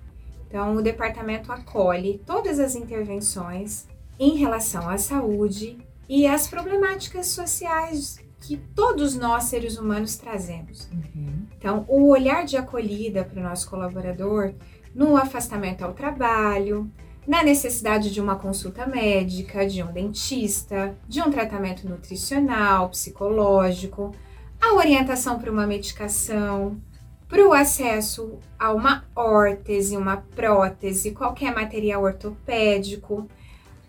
Então, 0.46 0.74
o 0.76 0.82
departamento 0.82 1.50
acolhe 1.50 2.20
todas 2.26 2.58
as 2.58 2.74
intervenções 2.74 3.86
em 4.18 4.36
relação 4.36 4.88
à 4.88 4.98
saúde 4.98 5.78
e 6.08 6.26
às 6.26 6.46
problemáticas 6.46 7.28
sociais 7.28 8.18
que 8.40 8.56
todos 8.74 9.14
nós, 9.14 9.44
seres 9.44 9.78
humanos, 9.78 10.16
trazemos. 10.16 10.88
Uhum. 10.90 11.46
Então, 11.56 11.84
o 11.88 12.08
olhar 12.08 12.44
de 12.44 12.56
acolhida 12.56 13.24
para 13.24 13.40
o 13.40 13.42
nosso 13.42 13.68
colaborador 13.68 14.54
no 14.94 15.16
afastamento 15.16 15.82
ao 15.84 15.92
trabalho, 15.92 16.90
na 17.26 17.42
necessidade 17.42 18.10
de 18.10 18.20
uma 18.20 18.36
consulta 18.36 18.86
médica, 18.86 19.66
de 19.66 19.82
um 19.82 19.92
dentista, 19.92 20.96
de 21.06 21.20
um 21.20 21.30
tratamento 21.30 21.88
nutricional, 21.88 22.88
psicológico, 22.88 24.12
a 24.60 24.74
orientação 24.74 25.38
para 25.38 25.50
uma 25.50 25.66
medicação, 25.66 26.80
para 27.28 27.46
o 27.46 27.52
acesso 27.52 28.38
a 28.58 28.72
uma 28.72 29.04
órtese, 29.14 29.96
uma 29.96 30.16
prótese, 30.16 31.12
qualquer 31.12 31.54
material 31.54 32.02
ortopédico, 32.02 33.28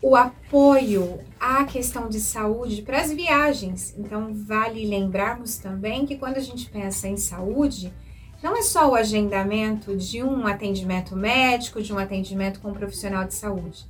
o 0.01 0.15
apoio 0.15 1.20
à 1.39 1.63
questão 1.63 2.10
de 2.10 2.20
saúde 2.20 2.81
para 2.81 3.01
as 3.01 3.12
viagens. 3.12 3.93
Então, 3.98 4.34
vale 4.34 4.86
lembrarmos 4.86 5.58
também 5.58 6.05
que 6.05 6.17
quando 6.17 6.38
a 6.38 6.41
gente 6.41 6.70
pensa 6.70 7.08
em 7.08 7.17
saúde, 7.17 7.93
não 8.41 8.58
é 8.58 8.63
só 8.63 8.89
o 8.89 8.96
agendamento 8.96 9.96
de 9.96 10.24
um 10.24 10.48
atendimento 10.48 11.15
médico, 11.15 11.81
de 11.81 11.93
um 11.93 12.00
atendimento 12.00 12.60
com 12.60 12.72
um 12.72 12.74
profissional 12.74 13.25
de 13.25 13.36
saúde, 13.36 13.86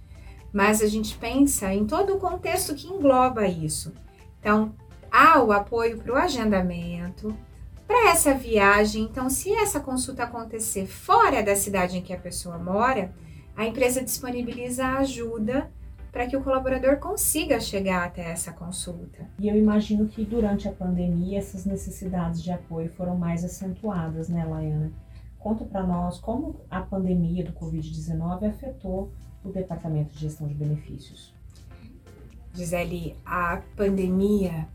mas 0.51 0.81
a 0.81 0.87
gente 0.87 1.17
pensa 1.17 1.73
em 1.73 1.85
todo 1.85 2.15
o 2.15 2.19
contexto 2.19 2.75
que 2.75 2.87
engloba 2.87 3.47
isso. 3.47 3.93
Então, 4.39 4.75
há 5.09 5.41
o 5.41 5.53
apoio 5.53 5.97
para 5.97 6.13
o 6.13 6.17
agendamento, 6.17 7.33
para 7.87 8.09
essa 8.09 8.33
viagem. 8.33 9.03
Então, 9.03 9.29
se 9.29 9.53
essa 9.53 9.79
consulta 9.79 10.23
acontecer 10.23 10.85
fora 10.85 11.41
da 11.41 11.55
cidade 11.55 11.97
em 11.97 12.01
que 12.01 12.13
a 12.13 12.19
pessoa 12.19 12.57
mora, 12.57 13.13
a 13.55 13.65
empresa 13.65 14.03
disponibiliza 14.03 14.85
ajuda 14.85 15.71
para 16.11 16.27
que 16.27 16.35
o 16.35 16.43
colaborador 16.43 16.97
consiga 16.97 17.59
chegar 17.59 18.05
até 18.05 18.29
essa 18.29 18.51
consulta. 18.51 19.29
E 19.39 19.47
eu 19.47 19.55
imagino 19.55 20.07
que 20.07 20.25
durante 20.25 20.67
a 20.67 20.71
pandemia 20.71 21.39
essas 21.39 21.65
necessidades 21.65 22.43
de 22.43 22.51
apoio 22.51 22.89
foram 22.89 23.17
mais 23.17 23.45
acentuadas, 23.45 24.27
né, 24.27 24.45
Laiana? 24.45 24.91
Conta 25.39 25.63
para 25.65 25.83
nós 25.83 26.19
como 26.19 26.61
a 26.69 26.81
pandemia 26.81 27.43
do 27.43 27.53
Covid-19 27.53 28.47
afetou 28.47 29.11
o 29.43 29.49
Departamento 29.49 30.13
de 30.13 30.19
Gestão 30.19 30.47
de 30.47 30.53
Benefícios. 30.53 31.33
Gisele, 32.53 33.15
a 33.25 33.61
pandemia, 33.75 34.67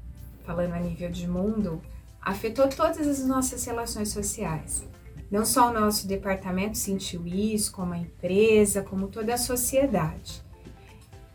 falando 0.44 0.72
a 0.72 0.80
nível 0.80 1.10
de 1.10 1.28
mundo, 1.28 1.80
afetou 2.20 2.66
todas 2.68 3.06
as 3.06 3.24
nossas 3.26 3.64
relações 3.64 4.08
sociais. 4.08 4.84
Não 5.30 5.44
só 5.44 5.70
o 5.70 5.74
nosso 5.74 6.08
departamento 6.08 6.78
sentiu 6.78 7.26
isso, 7.26 7.70
como 7.72 7.92
a 7.92 7.98
empresa, 7.98 8.82
como 8.82 9.08
toda 9.08 9.34
a 9.34 9.38
sociedade. 9.38 10.45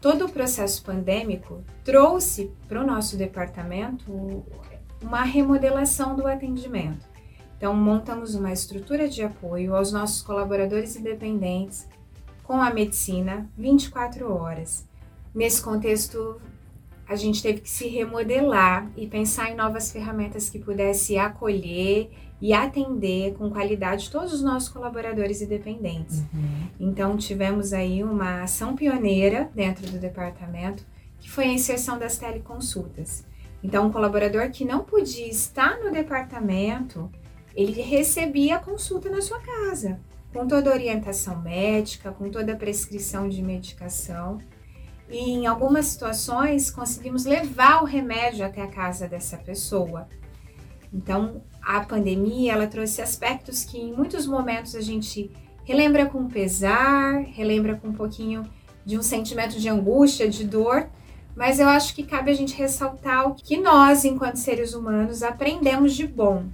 Todo 0.01 0.25
o 0.25 0.31
processo 0.31 0.83
pandêmico 0.83 1.63
trouxe 1.83 2.51
para 2.67 2.81
o 2.81 2.85
nosso 2.85 3.15
departamento 3.15 4.43
uma 4.99 5.21
remodelação 5.21 6.15
do 6.15 6.25
atendimento. 6.25 7.07
Então, 7.55 7.75
montamos 7.75 8.33
uma 8.33 8.51
estrutura 8.51 9.07
de 9.07 9.21
apoio 9.21 9.75
aos 9.75 9.91
nossos 9.91 10.23
colaboradores 10.23 10.95
independentes 10.95 11.87
com 12.43 12.59
a 12.59 12.73
medicina 12.73 13.47
24 13.55 14.33
horas. 14.33 14.87
Nesse 15.35 15.61
contexto, 15.61 16.41
a 17.11 17.15
gente 17.17 17.43
teve 17.43 17.59
que 17.59 17.69
se 17.69 17.89
remodelar 17.89 18.89
e 18.95 19.05
pensar 19.05 19.51
em 19.51 19.55
novas 19.55 19.91
ferramentas 19.91 20.49
que 20.49 20.57
pudesse 20.57 21.17
acolher 21.17 22.09
e 22.41 22.53
atender 22.53 23.33
com 23.33 23.49
qualidade 23.49 24.09
todos 24.09 24.31
os 24.31 24.41
nossos 24.41 24.69
colaboradores 24.69 25.41
e 25.41 25.45
dependentes. 25.45 26.19
Uhum. 26.19 26.69
Então, 26.79 27.17
tivemos 27.17 27.73
aí 27.73 28.01
uma 28.01 28.43
ação 28.43 28.77
pioneira 28.77 29.51
dentro 29.53 29.85
do 29.91 29.99
departamento, 29.99 30.85
que 31.19 31.29
foi 31.29 31.43
a 31.43 31.53
inserção 31.53 31.99
das 31.99 32.17
teleconsultas. 32.17 33.25
Então, 33.61 33.87
um 33.87 33.91
colaborador 33.91 34.49
que 34.49 34.63
não 34.63 34.85
podia 34.85 35.27
estar 35.27 35.79
no 35.79 35.91
departamento, 35.91 37.11
ele 37.53 37.81
recebia 37.81 38.55
a 38.55 38.59
consulta 38.59 39.09
na 39.09 39.21
sua 39.21 39.41
casa, 39.41 39.99
com 40.33 40.47
toda 40.47 40.69
a 40.69 40.73
orientação 40.73 41.41
médica, 41.41 42.13
com 42.13 42.29
toda 42.31 42.53
a 42.53 42.55
prescrição 42.55 43.27
de 43.27 43.43
medicação. 43.43 44.39
E 45.11 45.31
em 45.31 45.45
algumas 45.45 45.87
situações 45.87 46.71
conseguimos 46.71 47.25
levar 47.25 47.81
o 47.81 47.85
remédio 47.85 48.45
até 48.45 48.61
a 48.61 48.67
casa 48.67 49.07
dessa 49.07 49.37
pessoa. 49.37 50.07
Então, 50.93 51.43
a 51.61 51.81
pandemia 51.81 52.53
ela 52.53 52.67
trouxe 52.67 53.01
aspectos 53.01 53.65
que 53.65 53.77
em 53.77 53.93
muitos 53.93 54.25
momentos 54.25 54.73
a 54.73 54.81
gente 54.81 55.29
relembra 55.63 56.05
com 56.05 56.27
pesar, 56.27 57.21
relembra 57.33 57.75
com 57.75 57.89
um 57.89 57.93
pouquinho 57.93 58.43
de 58.85 58.97
um 58.97 59.03
sentimento 59.03 59.59
de 59.59 59.69
angústia, 59.69 60.27
de 60.27 60.45
dor, 60.45 60.89
mas 61.35 61.59
eu 61.59 61.67
acho 61.67 61.93
que 61.93 62.03
cabe 62.03 62.31
a 62.31 62.33
gente 62.33 62.55
ressaltar 62.55 63.27
o 63.27 63.35
que 63.35 63.57
nós, 63.57 64.03
enquanto 64.03 64.37
seres 64.37 64.73
humanos, 64.73 65.23
aprendemos 65.23 65.93
de 65.93 66.07
bom, 66.07 66.45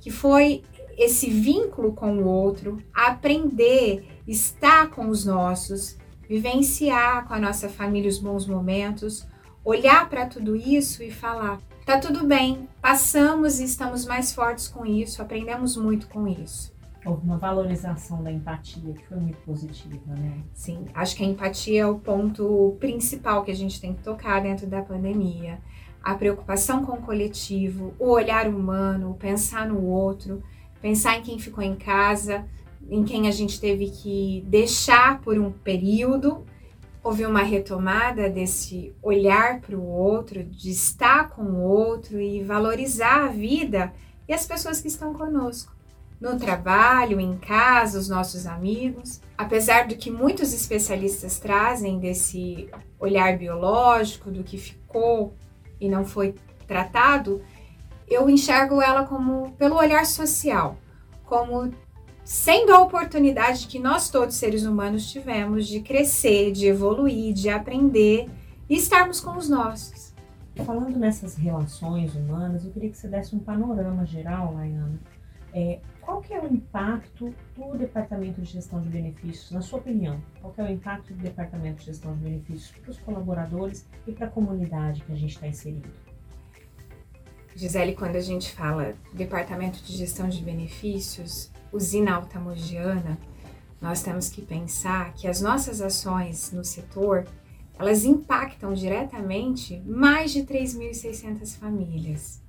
que 0.00 0.10
foi 0.10 0.62
esse 0.96 1.30
vínculo 1.30 1.92
com 1.92 2.18
o 2.18 2.26
outro, 2.26 2.78
aprender, 2.92 4.06
estar 4.26 4.90
com 4.90 5.08
os 5.08 5.24
nossos, 5.24 5.96
vivenciar 6.32 7.28
com 7.28 7.34
a 7.34 7.38
nossa 7.38 7.68
família 7.68 8.08
os 8.08 8.18
bons 8.18 8.46
momentos, 8.46 9.28
olhar 9.62 10.08
para 10.08 10.24
tudo 10.24 10.56
isso 10.56 11.02
e 11.02 11.10
falar: 11.10 11.60
Tá 11.84 11.98
tudo 11.98 12.26
bem, 12.26 12.66
passamos 12.80 13.60
e 13.60 13.64
estamos 13.64 14.06
mais 14.06 14.32
fortes 14.32 14.66
com 14.66 14.86
isso, 14.86 15.20
aprendemos 15.20 15.76
muito 15.76 16.08
com 16.08 16.26
isso. 16.26 16.72
Houve 17.04 17.22
uma 17.26 17.36
valorização 17.36 18.22
da 18.22 18.32
empatia 18.32 18.94
que 18.94 19.06
foi 19.06 19.18
muito 19.18 19.36
positiva, 19.42 20.14
né? 20.14 20.42
Sim, 20.54 20.86
acho 20.94 21.14
que 21.16 21.22
a 21.22 21.26
empatia 21.26 21.82
é 21.82 21.86
o 21.86 21.98
ponto 21.98 22.78
principal 22.80 23.44
que 23.44 23.50
a 23.50 23.56
gente 23.56 23.78
tem 23.78 23.92
que 23.92 24.02
tocar 24.02 24.40
dentro 24.40 24.66
da 24.66 24.80
pandemia. 24.80 25.58
A 26.02 26.14
preocupação 26.14 26.82
com 26.82 26.92
o 26.92 27.02
coletivo, 27.02 27.92
o 27.98 28.08
olhar 28.08 28.48
humano, 28.48 29.10
o 29.10 29.14
pensar 29.14 29.68
no 29.68 29.84
outro, 29.84 30.42
pensar 30.80 31.18
em 31.18 31.22
quem 31.22 31.38
ficou 31.38 31.62
em 31.62 31.74
casa, 31.74 32.46
em 32.90 33.04
quem 33.04 33.28
a 33.28 33.30
gente 33.30 33.60
teve 33.60 33.90
que 33.90 34.44
deixar 34.46 35.20
por 35.20 35.38
um 35.38 35.50
período 35.50 36.44
houve 37.02 37.26
uma 37.26 37.42
retomada 37.42 38.30
desse 38.30 38.94
olhar 39.02 39.60
para 39.60 39.76
o 39.76 39.84
outro, 39.84 40.44
de 40.44 40.70
estar 40.70 41.30
com 41.30 41.42
o 41.42 41.60
outro 41.60 42.20
e 42.20 42.42
valorizar 42.42 43.24
a 43.24 43.28
vida 43.28 43.92
e 44.28 44.32
as 44.32 44.46
pessoas 44.46 44.80
que 44.80 44.88
estão 44.88 45.12
conosco. 45.12 45.74
No 46.20 46.38
trabalho, 46.38 47.18
em 47.18 47.36
casa, 47.36 47.98
os 47.98 48.08
nossos 48.08 48.46
amigos. 48.46 49.20
Apesar 49.36 49.88
do 49.88 49.96
que 49.96 50.08
muitos 50.08 50.54
especialistas 50.54 51.40
trazem 51.40 51.98
desse 51.98 52.70
olhar 53.00 53.36
biológico, 53.36 54.30
do 54.30 54.44
que 54.44 54.56
ficou 54.56 55.34
e 55.80 55.88
não 55.88 56.04
foi 56.04 56.36
tratado, 56.68 57.42
eu 58.06 58.30
enxergo 58.30 58.80
ela 58.80 59.04
como 59.04 59.50
pelo 59.54 59.74
olhar 59.74 60.06
social, 60.06 60.76
como 61.24 61.72
sendo 62.24 62.72
a 62.72 62.80
oportunidade 62.80 63.66
que 63.66 63.78
nós 63.78 64.08
todos 64.08 64.36
seres 64.36 64.64
humanos 64.64 65.10
tivemos 65.10 65.66
de 65.66 65.80
crescer, 65.80 66.52
de 66.52 66.66
evoluir, 66.66 67.34
de 67.34 67.48
aprender 67.48 68.28
e 68.68 68.76
estarmos 68.76 69.20
com 69.20 69.36
os 69.36 69.48
nossos. 69.48 70.12
Falando 70.64 70.98
nessas 70.98 71.34
relações 71.34 72.14
humanas, 72.14 72.64
eu 72.64 72.70
queria 72.70 72.90
que 72.90 72.96
você 72.96 73.08
desse 73.08 73.34
um 73.34 73.38
panorama 73.38 74.04
geral, 74.04 74.54
Laiana. 74.54 75.00
É, 75.54 75.80
qual 76.00 76.20
que 76.20 76.32
é 76.32 76.40
o 76.40 76.46
impacto 76.46 77.34
do 77.56 77.76
Departamento 77.76 78.40
de 78.40 78.50
Gestão 78.50 78.80
de 78.80 78.88
Benefícios, 78.88 79.50
na 79.50 79.60
sua 79.60 79.78
opinião? 79.78 80.20
Qual 80.40 80.52
que 80.52 80.60
é 80.60 80.64
o 80.64 80.70
impacto 80.70 81.12
do 81.14 81.22
Departamento 81.22 81.80
de 81.80 81.86
Gestão 81.86 82.14
de 82.14 82.20
Benefícios 82.20 82.72
para 82.78 82.90
os 82.90 82.98
colaboradores 82.98 83.86
e 84.06 84.12
para 84.12 84.26
a 84.26 84.30
comunidade 84.30 85.02
que 85.02 85.12
a 85.12 85.16
gente 85.16 85.34
está 85.34 85.46
inserido? 85.46 85.90
Gisele, 87.54 87.94
quando 87.94 88.16
a 88.16 88.20
gente 88.20 88.52
fala 88.52 88.94
Departamento 89.12 89.82
de 89.82 89.92
Gestão 89.94 90.28
de 90.28 90.42
Benefícios, 90.42 91.50
usina 91.72 92.14
altamogiana, 92.14 93.18
nós 93.80 94.02
temos 94.02 94.28
que 94.28 94.42
pensar 94.42 95.12
que 95.14 95.26
as 95.26 95.40
nossas 95.40 95.80
ações 95.80 96.52
no 96.52 96.64
setor, 96.64 97.26
elas 97.78 98.04
impactam 98.04 98.72
diretamente 98.74 99.80
mais 99.84 100.30
de 100.32 100.42
3.600 100.42 101.56
famílias. 101.58 102.40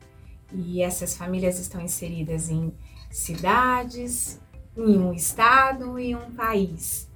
E 0.52 0.84
essas 0.84 1.18
famílias 1.18 1.58
estão 1.58 1.82
inseridas 1.82 2.50
em 2.50 2.72
cidades, 3.10 4.40
em 4.78 5.00
um 5.00 5.12
estado 5.12 6.00
e 6.00 6.16
um 6.16 6.32
país. 6.32 7.10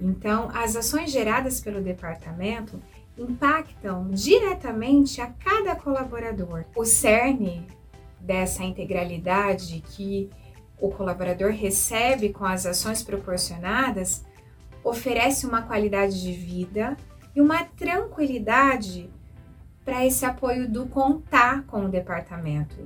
Então, 0.00 0.50
as 0.52 0.74
ações 0.74 1.12
geradas 1.12 1.60
pelo 1.60 1.80
departamento 1.80 2.82
impactam 3.16 4.10
diretamente 4.10 5.20
a 5.20 5.28
cada 5.28 5.76
colaborador. 5.76 6.64
O 6.74 6.84
cerne 6.84 7.66
dessa 8.20 8.64
integralidade 8.64 9.80
que 9.90 10.28
o 10.80 10.90
colaborador 10.90 11.52
recebe 11.52 12.30
com 12.30 12.44
as 12.44 12.66
ações 12.66 13.02
proporcionadas 13.02 14.24
oferece 14.84 15.46
uma 15.46 15.62
qualidade 15.62 16.20
de 16.20 16.32
vida 16.32 16.96
e 17.34 17.40
uma 17.40 17.64
tranquilidade 17.64 19.10
para 19.84 20.04
esse 20.04 20.24
apoio 20.24 20.70
do 20.70 20.86
contar 20.86 21.64
com 21.64 21.86
o 21.86 21.88
departamento, 21.88 22.76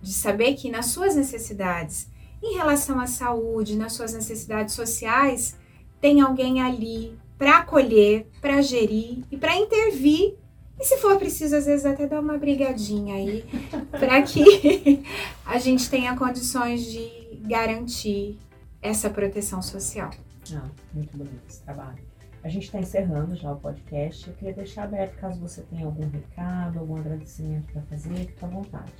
de 0.00 0.12
saber 0.12 0.54
que 0.54 0.70
nas 0.70 0.86
suas 0.86 1.16
necessidades, 1.16 2.08
em 2.42 2.54
relação 2.54 3.00
à 3.00 3.06
saúde, 3.06 3.76
nas 3.76 3.94
suas 3.94 4.12
necessidades 4.12 4.74
sociais, 4.74 5.56
tem 6.00 6.20
alguém 6.20 6.62
ali 6.62 7.18
para 7.36 7.58
acolher, 7.58 8.26
para 8.40 8.62
gerir 8.62 9.24
e 9.30 9.36
para 9.36 9.56
intervir. 9.56 10.36
E 10.78 10.84
se 10.84 10.96
for 10.98 11.18
preciso, 11.18 11.56
às 11.56 11.66
vezes 11.66 11.84
até 11.84 12.06
dar 12.06 12.20
uma 12.20 12.38
brigadinha 12.38 13.16
aí, 13.16 13.44
para 13.90 14.22
que 14.22 15.02
a 15.44 15.58
gente 15.58 15.90
tenha 15.90 16.16
condições 16.16 16.84
de 16.84 17.17
garantir 17.48 18.38
essa 18.82 19.10
proteção 19.10 19.60
social. 19.62 20.10
Ah, 20.54 20.68
muito 20.92 21.16
bonito 21.16 21.42
esse 21.48 21.62
trabalho. 21.62 21.98
A 22.42 22.48
gente 22.48 22.64
está 22.64 22.78
encerrando 22.78 23.34
já 23.34 23.50
o 23.50 23.56
podcast. 23.56 24.28
Eu 24.28 24.34
queria 24.34 24.54
deixar 24.54 24.84
aberto 24.84 25.16
caso 25.16 25.40
você 25.40 25.62
tenha 25.62 25.84
algum 25.84 26.08
recado, 26.08 26.78
algum 26.78 26.96
agradecimento 26.96 27.72
para 27.72 27.82
fazer, 27.82 28.14
fique 28.14 28.44
à 28.44 28.48
vontade. 28.48 28.92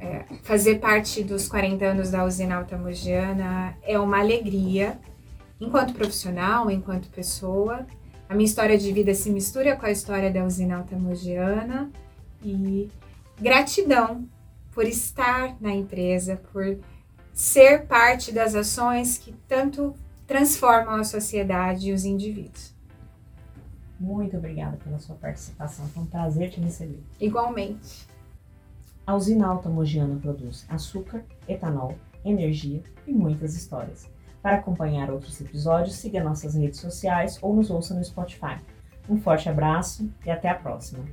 É, 0.00 0.24
fazer 0.42 0.78
parte 0.78 1.22
dos 1.22 1.48
40 1.48 1.84
anos 1.84 2.10
da 2.10 2.24
usina 2.24 2.56
Altamogiana 2.56 3.76
é 3.82 3.98
uma 3.98 4.18
alegria, 4.18 4.98
enquanto 5.60 5.94
profissional, 5.94 6.70
enquanto 6.70 7.08
pessoa. 7.08 7.86
A 8.28 8.34
minha 8.34 8.46
história 8.46 8.76
de 8.76 8.92
vida 8.92 9.14
se 9.14 9.30
mistura 9.30 9.76
com 9.76 9.86
a 9.86 9.90
história 9.90 10.30
da 10.30 10.44
usina 10.44 10.76
Altamogiana 10.76 11.90
e 12.42 12.90
gratidão 13.40 14.28
por 14.72 14.84
estar 14.84 15.56
na 15.60 15.72
empresa, 15.72 16.40
por 16.52 16.78
ser 17.32 17.86
parte 17.86 18.32
das 18.32 18.54
ações 18.54 19.18
que 19.18 19.32
tanto 19.48 19.94
transformam 20.26 20.94
a 20.94 21.04
sociedade 21.04 21.88
e 21.88 21.92
os 21.92 22.04
indivíduos. 22.04 22.74
Muito 23.98 24.36
obrigada 24.36 24.76
pela 24.78 24.98
sua 24.98 25.14
participação. 25.14 25.86
Foi 25.88 26.02
um 26.02 26.06
prazer 26.06 26.50
te 26.50 26.60
receber. 26.60 27.02
Igualmente. 27.20 28.08
A 29.06 29.14
usina 29.14 29.46
Alta 29.46 29.68
Mogiana 29.68 30.18
produz 30.20 30.64
açúcar, 30.68 31.24
etanol, 31.48 31.96
energia 32.24 32.82
e 33.06 33.12
muitas 33.12 33.54
histórias. 33.54 34.08
Para 34.40 34.56
acompanhar 34.56 35.10
outros 35.10 35.40
episódios, 35.40 35.96
siga 35.96 36.22
nossas 36.22 36.54
redes 36.54 36.80
sociais 36.80 37.38
ou 37.40 37.54
nos 37.54 37.70
ouça 37.70 37.94
no 37.94 38.04
Spotify. 38.04 38.58
Um 39.08 39.20
forte 39.20 39.48
abraço 39.48 40.08
e 40.24 40.30
até 40.30 40.48
a 40.48 40.54
próxima! 40.54 41.04